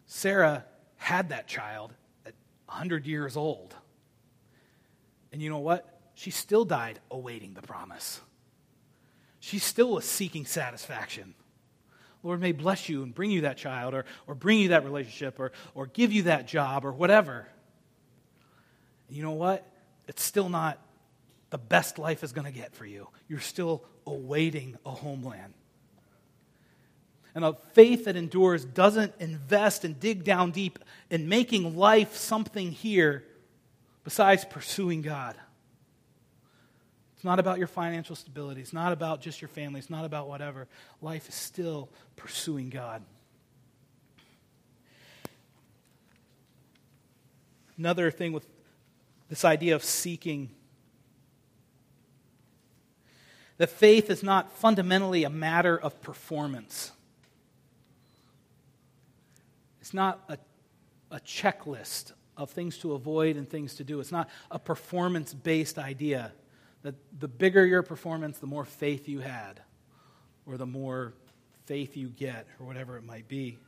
[0.06, 0.66] Sarah
[0.98, 1.94] had that child
[2.26, 2.34] at
[2.66, 3.76] 100 years old.
[5.32, 5.90] And you know what?
[6.14, 8.22] She still died awaiting the promise.
[9.40, 11.34] She still was seeking satisfaction.
[12.22, 15.40] Lord may bless you and bring you that child or, or bring you that relationship
[15.40, 17.48] or, or give you that job or whatever.
[19.08, 19.68] And you know what?
[20.08, 20.80] It's still not
[21.50, 23.10] the best life is going to get for you.
[23.28, 25.54] You're still awaiting a homeland.
[27.36, 32.72] And a faith that endures doesn't invest and dig down deep in making life something
[32.72, 33.24] here
[34.04, 35.36] besides pursuing God.
[37.16, 38.62] It's not about your financial stability.
[38.62, 39.80] It's not about just your family.
[39.80, 40.68] It's not about whatever.
[41.02, 43.02] Life is still pursuing God.
[47.78, 48.46] Another thing with
[49.30, 50.50] this idea of seeking
[53.58, 56.92] that faith is not fundamentally a matter of performance.
[59.94, 60.40] It's not a,
[61.16, 64.00] a checklist of things to avoid and things to do.
[64.00, 66.32] It's not a performance based idea
[66.82, 69.62] that the bigger your performance, the more faith you had,
[70.48, 71.14] or the more
[71.68, 73.60] faith you get, or whatever it might be.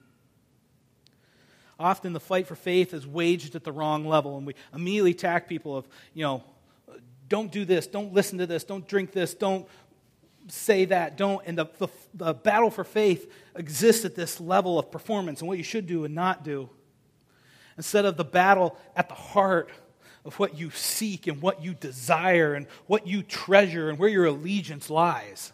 [1.79, 5.47] Often the fight for faith is waged at the wrong level, and we immediately attack
[5.47, 6.43] people of, you know,
[7.29, 9.67] don't do this, don't listen to this, don't drink this, don't
[10.47, 11.41] say that, don't.
[11.45, 15.58] And the, the, the battle for faith exists at this level of performance and what
[15.58, 16.69] you should do and not do.
[17.77, 19.69] Instead of the battle at the heart
[20.23, 24.25] of what you seek and what you desire and what you treasure and where your
[24.25, 25.53] allegiance lies.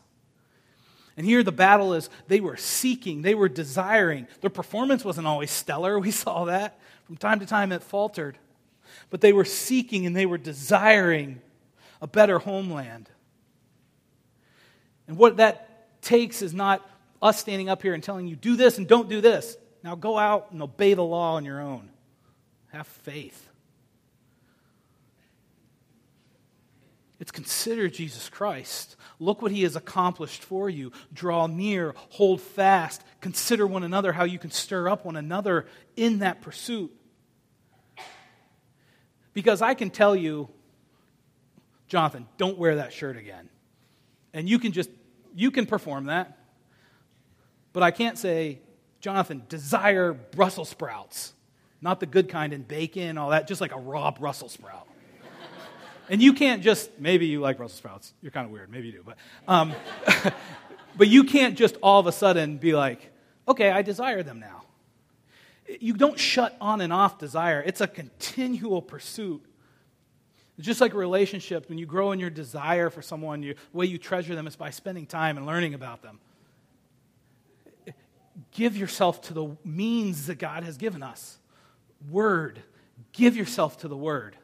[1.18, 4.28] And here the battle is they were seeking, they were desiring.
[4.40, 6.00] Their performance wasn't always stellar.
[6.02, 6.80] We saw that.
[7.06, 8.38] From time to time it faltered.
[9.10, 11.42] But they were seeking and they were desiring
[12.02, 13.10] a better homeland.
[15.12, 16.90] And what that takes is not
[17.22, 19.58] us standing up here and telling you, do this and don't do this.
[19.84, 21.90] Now go out and obey the law on your own.
[22.70, 23.50] Have faith.
[27.20, 28.96] It's consider Jesus Christ.
[29.20, 30.94] Look what he has accomplished for you.
[31.14, 35.66] Draw near, hold fast, consider one another how you can stir up one another
[35.98, 36.90] in that pursuit.
[39.34, 40.48] Because I can tell you,
[41.90, 43.50] Jonathan, don't wear that shirt again.
[44.34, 44.90] And you can just,
[45.34, 46.38] you can perform that.
[47.74, 48.60] But I can't say,
[49.00, 51.34] Jonathan, desire Brussels sprouts.
[51.82, 54.88] Not the good kind and bacon, all that, just like a raw Brussels sprout.
[56.10, 58.14] And you can't just, maybe you like Brussels sprouts.
[58.22, 58.70] You're kind of weird.
[58.70, 59.04] Maybe you do.
[59.06, 59.18] But,
[59.48, 59.74] um,
[60.98, 63.12] but you can't just all of a sudden be like,
[63.48, 64.64] okay, I desire them now.
[65.80, 69.42] You don't shut on and off desire, it's a continual pursuit.
[70.62, 73.86] Just like a relationship, when you grow in your desire for someone, you, the way
[73.86, 76.20] you treasure them is by spending time and learning about them.
[78.52, 81.38] Give yourself to the means that God has given us.
[82.10, 82.62] Word.
[83.14, 84.36] Give yourself to the Word.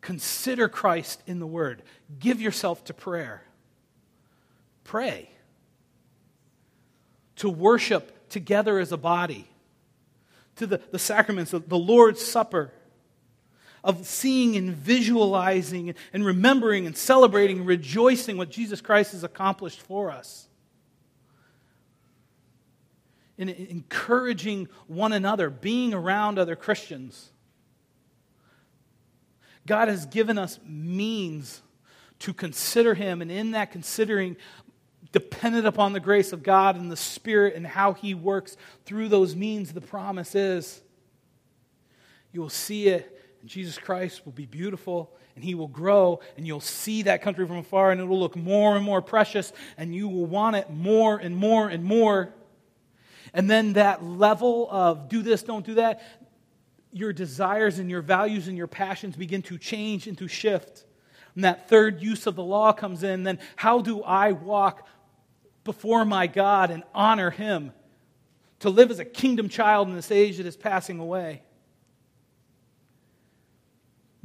[0.00, 1.82] Consider Christ in the Word.
[2.18, 3.42] Give yourself to prayer.
[4.84, 5.30] Pray.
[7.36, 9.48] To worship together as a body.
[10.56, 12.72] To the, the sacraments of the Lord's Supper.
[13.86, 20.10] Of seeing and visualizing and remembering and celebrating rejoicing what Jesus Christ has accomplished for
[20.10, 20.48] us.
[23.38, 27.30] In encouraging one another, being around other Christians
[29.66, 31.62] God has given us means
[32.20, 34.36] to consider Him, and in that considering,
[35.12, 39.36] dependent upon the grace of God and the Spirit and how He works through those
[39.36, 40.80] means, the promise is
[42.32, 43.15] you will see it,
[43.46, 47.46] and Jesus Christ will be beautiful, and He will grow, and you'll see that country
[47.46, 50.68] from afar, and it will look more and more precious, and you will want it
[50.68, 52.34] more and more and more.
[53.32, 56.02] And then that level of do this, don't do that,
[56.90, 60.84] your desires and your values and your passions begin to change and to shift.
[61.36, 63.22] And that third use of the law comes in.
[63.22, 64.88] Then, how do I walk
[65.62, 67.70] before my God and honor Him?
[68.60, 71.42] To live as a kingdom child in this age that is passing away.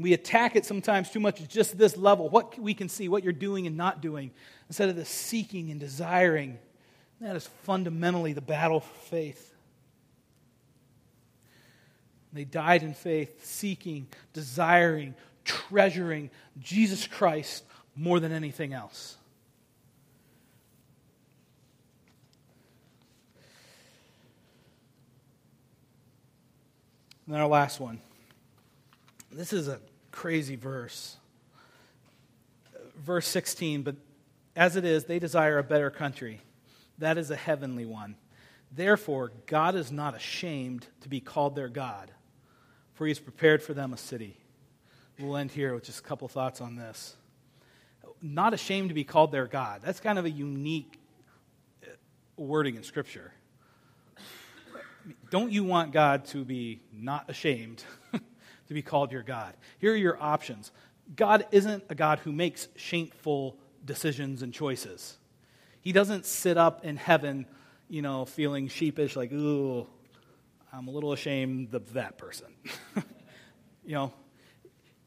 [0.01, 3.23] We attack it sometimes too much at just this level, what we can see, what
[3.23, 4.31] you're doing and not doing,
[4.67, 6.59] instead of the seeking and desiring.
[7.19, 9.53] That is fundamentally the battle for faith.
[12.33, 16.29] They died in faith, seeking, desiring, treasuring
[16.59, 17.63] Jesus Christ
[17.95, 19.17] more than anything else.
[27.25, 27.99] And then our last one.
[29.31, 29.79] This is a
[30.11, 31.17] crazy verse.
[32.97, 33.95] Verse 16, but
[34.55, 36.41] as it is, they desire a better country.
[36.97, 38.15] That is a heavenly one.
[38.71, 42.11] Therefore, God is not ashamed to be called their God,
[42.93, 44.37] for he has prepared for them a city.
[45.19, 47.15] We'll end here with just a couple thoughts on this.
[48.21, 49.81] Not ashamed to be called their God.
[49.83, 50.99] That's kind of a unique
[51.83, 51.87] uh,
[52.37, 53.31] wording in Scripture.
[55.29, 57.83] Don't you want God to be not ashamed
[58.71, 59.53] to be called your God?
[59.79, 60.71] Here are your options.
[61.13, 65.17] God isn't a God who makes shameful decisions and choices.
[65.81, 67.47] He doesn't sit up in heaven,
[67.89, 69.85] you know, feeling sheepish, like, ooh,
[70.71, 72.47] I'm a little ashamed of that person.
[73.85, 74.13] you know,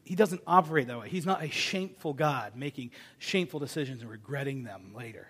[0.03, 1.09] he doesn't operate that way.
[1.09, 5.27] He's not a shameful God making shameful decisions and regretting them later.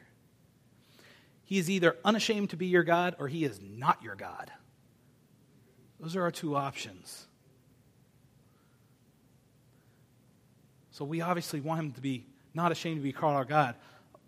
[1.46, 4.52] He is either unashamed to be your God or he is not your God.
[6.02, 7.28] Those are our two options.
[10.96, 13.76] So we obviously want him to be not ashamed to be called our God.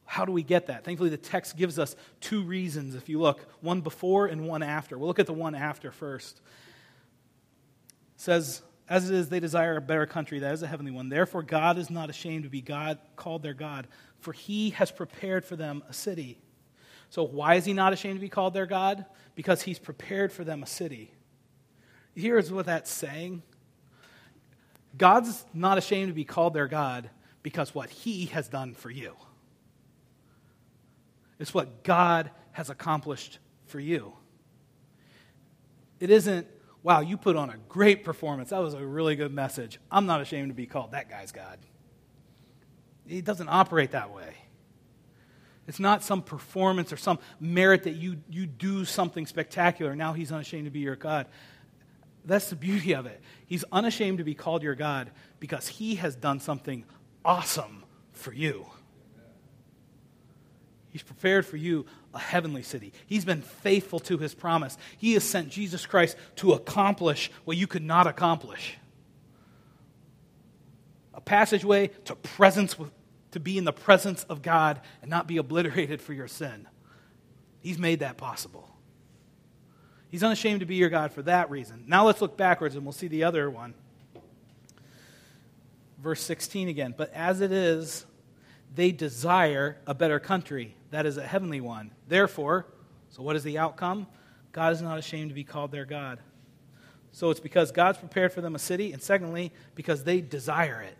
[0.03, 0.83] How do we get that?
[0.83, 4.97] Thankfully, the text gives us two reasons if you look one before and one after.
[4.97, 6.41] We'll look at the one after first.
[8.17, 11.07] It says, As it is, they desire a better country, that is a heavenly one.
[11.07, 13.87] Therefore, God is not ashamed to be God, called their God,
[14.19, 16.37] for he has prepared for them a city.
[17.09, 19.05] So, why is he not ashamed to be called their God?
[19.35, 21.13] Because he's prepared for them a city.
[22.13, 23.41] Here's what that's saying
[24.97, 27.09] God's not ashamed to be called their God
[27.43, 29.15] because what he has done for you.
[31.39, 34.13] It's what God has accomplished for you.
[35.99, 36.47] It isn't,
[36.83, 38.49] wow, you put on a great performance.
[38.49, 39.79] That was a really good message.
[39.91, 41.59] I'm not ashamed to be called that guy's God.
[43.05, 44.35] He doesn't operate that way.
[45.67, 49.95] It's not some performance or some merit that you, you do something spectacular.
[49.95, 51.27] Now he's unashamed to be your God.
[52.27, 53.21] That's the beauty of it.
[53.45, 56.83] He's unashamed to be called your God because he has done something
[57.23, 58.67] awesome for you.
[60.89, 62.91] He's prepared for you a heavenly city.
[63.05, 64.77] He's been faithful to his promise.
[64.97, 68.75] He has sent Jesus Christ to accomplish what you could not accomplish.
[71.13, 72.91] A passageway to presence with,
[73.31, 76.67] to be in the presence of God and not be obliterated for your sin.
[77.61, 78.69] He's made that possible.
[80.09, 81.83] He's unashamed to be your God for that reason.
[81.87, 83.73] Now let's look backwards and we'll see the other one.
[85.99, 86.93] Verse 16 again.
[86.95, 88.05] But as it is,
[88.73, 91.91] they desire a better country, that is a heavenly one.
[92.07, 92.67] Therefore,
[93.09, 94.07] so what is the outcome?
[94.51, 96.19] God is not ashamed to be called their God.
[97.11, 100.97] So it's because God's prepared for them a city, and secondly, because they desire it.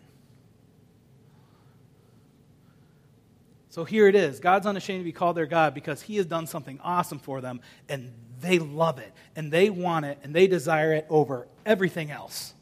[3.70, 4.40] So here it is.
[4.40, 7.60] God's unashamed to be called their God because he has done something awesome for them,
[7.88, 12.54] and they love it, and they want it, and they desire it over everything else.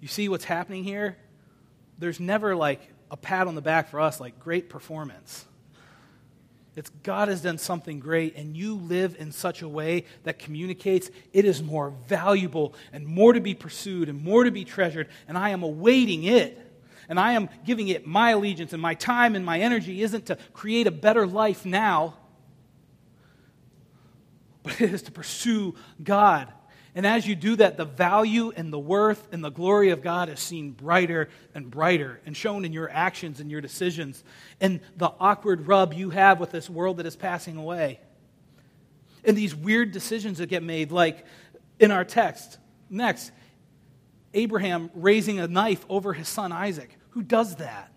[0.00, 1.16] You see what's happening here?
[1.98, 2.80] There's never like
[3.10, 5.44] a pat on the back for us, like great performance.
[6.76, 11.08] It's God has done something great, and you live in such a way that communicates
[11.32, 15.38] it is more valuable and more to be pursued and more to be treasured, and
[15.38, 16.60] I am awaiting it.
[17.06, 20.38] And I am giving it my allegiance, and my time and my energy isn't to
[20.54, 22.14] create a better life now,
[24.64, 26.52] but it is to pursue God
[26.94, 30.28] and as you do that, the value and the worth and the glory of God
[30.28, 34.22] is seen brighter and brighter and shown in your actions and your decisions
[34.60, 37.98] and the awkward rub you have with this world that is passing away.
[39.24, 41.26] And these weird decisions that get made, like
[41.80, 42.58] in our text.
[42.88, 43.32] Next,
[44.32, 46.96] Abraham raising a knife over his son Isaac.
[47.10, 47.92] Who does that?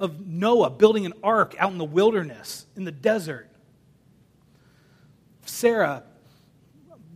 [0.00, 3.50] Of Noah building an ark out in the wilderness, in the desert
[5.46, 6.02] Sarah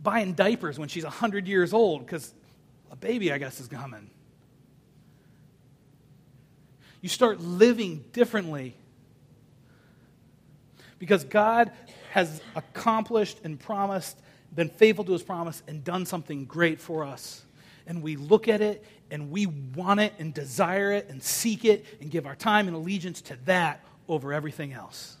[0.01, 2.33] buying diapers when she's 100 years old because
[2.91, 4.09] a baby, I guess, is coming.
[7.01, 8.75] You start living differently
[10.97, 11.71] because God
[12.11, 14.19] has accomplished and promised,
[14.53, 17.43] been faithful to his promise, and done something great for us.
[17.89, 21.85] And we look at it and we want it and desire it and seek it
[21.99, 25.17] and give our time and allegiance to that over everything else.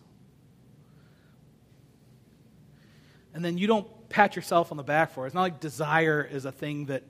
[3.33, 5.27] and then you don't pat yourself on the back for it.
[5.27, 7.03] It's not like desire is a thing that,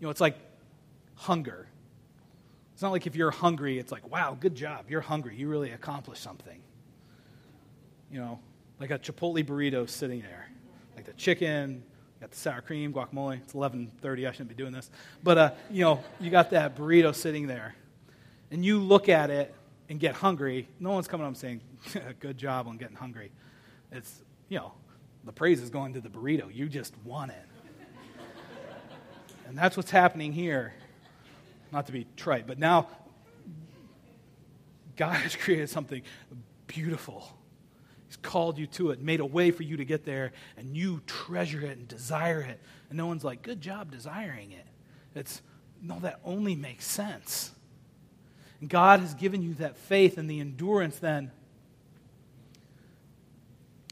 [0.00, 0.36] you know, it's like
[1.14, 1.66] hunger.
[2.72, 4.86] It's not like if you're hungry, it's like, wow, good job.
[4.88, 5.36] You're hungry.
[5.36, 6.62] You really accomplished something.
[8.10, 8.40] You know,
[8.78, 10.48] like a Chipotle burrito sitting there.
[10.96, 11.82] Like the chicken,
[12.20, 13.38] got the sour cream, guacamole.
[13.38, 14.28] It's 11:30.
[14.28, 14.90] I shouldn't be doing this,
[15.22, 17.74] but uh, you know, you got that burrito sitting there,
[18.50, 19.54] and you look at it
[19.88, 20.68] and get hungry.
[20.78, 21.60] No one's coming up saying,
[22.20, 23.30] "Good job on getting hungry."
[23.90, 24.72] It's you know,
[25.24, 26.54] the praise is going to the burrito.
[26.54, 27.44] You just want it.
[29.48, 30.74] and that's what's happening here.
[31.72, 32.88] Not to be trite, but now
[34.96, 36.02] God has created something
[36.66, 37.26] beautiful.
[38.10, 41.00] He's called you to it, made a way for you to get there, and you
[41.06, 42.60] treasure it and desire it.
[42.88, 44.66] And no one's like, good job desiring it.
[45.14, 45.40] It's,
[45.80, 47.52] no, that only makes sense.
[48.60, 51.30] And God has given you that faith and the endurance then.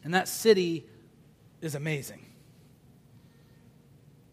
[0.03, 0.85] And that city
[1.61, 2.27] is amazing.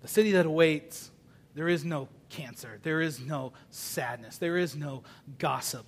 [0.02, 1.12] The city that awaits,
[1.54, 5.04] there is no cancer, there is no sadness, there is no
[5.38, 5.86] gossip.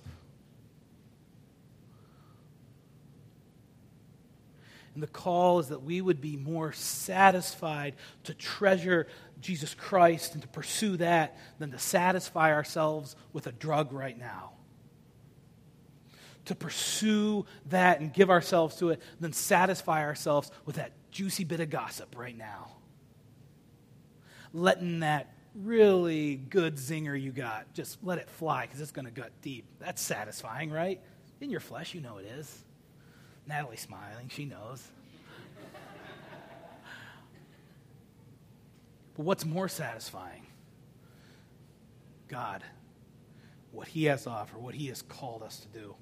[4.98, 7.94] And the call is that we would be more satisfied
[8.24, 9.06] to treasure
[9.40, 14.54] Jesus Christ and to pursue that than to satisfy ourselves with a drug right now.
[16.46, 21.60] To pursue that and give ourselves to it than satisfy ourselves with that juicy bit
[21.60, 22.66] of gossip right now.
[24.52, 29.12] Letting that really good zinger you got, just let it fly because it's going to
[29.12, 29.64] gut deep.
[29.78, 31.00] That's satisfying, right?
[31.40, 32.64] In your flesh, you know it is.
[33.48, 34.86] Natalie smiling, she knows.
[39.16, 40.46] but what's more satisfying?
[42.28, 42.62] God,
[43.72, 45.94] what He has to offer, what He has called us to do.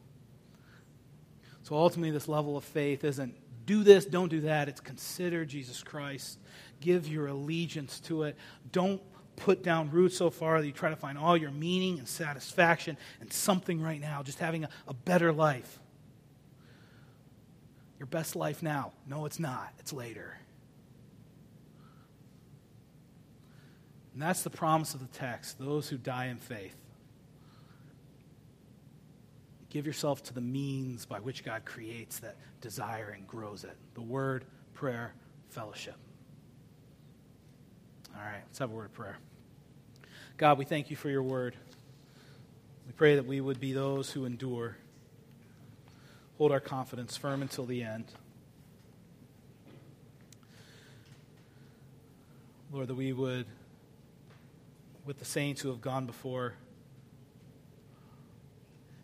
[1.62, 3.34] So ultimately, this level of faith isn't
[3.64, 4.68] do this, don't do that.
[4.68, 6.38] It's consider Jesus Christ.
[6.80, 8.36] Give your allegiance to it.
[8.70, 9.02] Don't
[9.34, 12.96] put down roots so far that you try to find all your meaning and satisfaction
[13.20, 15.80] and something right now, just having a, a better life.
[17.98, 18.92] Your best life now.
[19.06, 19.72] No, it's not.
[19.78, 20.38] It's later.
[24.12, 26.76] And that's the promise of the text those who die in faith.
[29.68, 34.00] Give yourself to the means by which God creates that desire and grows it the
[34.00, 35.12] word, prayer,
[35.50, 35.96] fellowship.
[38.14, 39.18] All right, let's have a word of prayer.
[40.38, 41.56] God, we thank you for your word.
[42.86, 44.76] We pray that we would be those who endure
[46.38, 48.04] hold our confidence firm until the end.
[52.72, 53.46] Lord, that we would,
[55.04, 56.54] with the saints who have gone before,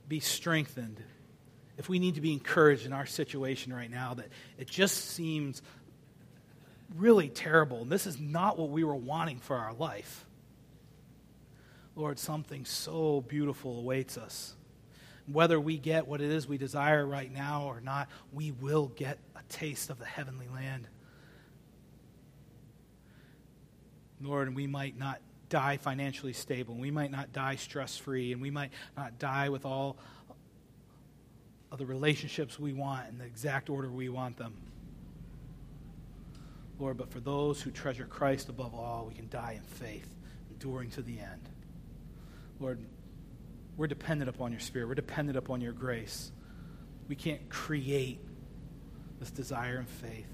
[0.08, 1.02] be strengthened.
[1.78, 4.26] If we need to be encouraged in our situation right now, that
[4.58, 5.62] it just seems
[6.96, 10.26] really terrible, and this is not what we were wanting for our life.
[11.96, 14.54] Lord, something so beautiful awaits us.
[15.26, 19.18] Whether we get what it is we desire right now or not, we will get
[19.36, 20.88] a taste of the heavenly land.
[24.20, 28.32] Lord, and we might not die financially stable, and we might not die stress free,
[28.32, 29.96] and we might not die with all
[31.70, 34.54] of the relationships we want in the exact order we want them.
[36.78, 40.08] Lord, but for those who treasure Christ above all, we can die in faith,
[40.50, 41.48] enduring to the end.
[42.58, 42.80] Lord,
[43.76, 44.88] we're dependent upon your Spirit.
[44.88, 46.30] We're dependent upon your grace.
[47.08, 48.20] We can't create
[49.18, 50.26] this desire and faith.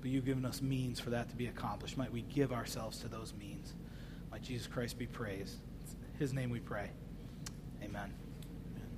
[0.00, 1.96] But you've given us means for that to be accomplished.
[1.96, 3.74] Might we give ourselves to those means.
[4.30, 5.56] Might Jesus Christ be praised.
[6.14, 6.90] In his name we pray.
[7.82, 8.27] Amen.